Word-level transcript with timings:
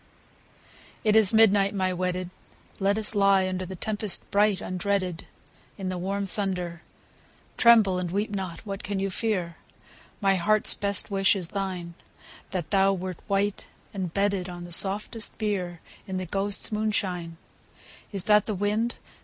It 1.03 1.15
is 1.15 1.31
midnight, 1.31 1.75
my 1.75 1.93
wedded; 1.93 2.31
Let 2.79 2.97
us 2.97 3.13
lie 3.13 3.47
under 3.47 3.67
The 3.67 3.75
tempest 3.75 4.31
bright 4.31 4.57
undreaded. 4.59 5.25
In 5.77 5.89
the 5.89 5.97
warm 5.99 6.25
thunder: 6.25 6.81
(Tremble 7.55 7.99
and 7.99 8.09
weep 8.09 8.31
not 8.31 8.61
I 8.61 8.61
What 8.65 8.81
can 8.83 8.99
you 8.99 9.11
fear?) 9.11 9.57
My 10.19 10.37
heart's 10.37 10.73
best 10.73 11.11
wish 11.11 11.35
is 11.35 11.49
thine,— 11.49 11.93
That 12.49 12.71
thou 12.71 12.93
wert 12.93 13.19
white, 13.27 13.67
and 13.93 14.11
bedded 14.11 14.49
On 14.49 14.63
the 14.63 14.71
softest 14.71 15.37
bier. 15.37 15.81
In 16.07 16.17
the 16.17 16.25
ghosts* 16.25 16.71
moonshine. 16.71 17.37
Is 18.11 18.23
that 18.23 18.47
the 18.47 18.55
wind 18.55 18.95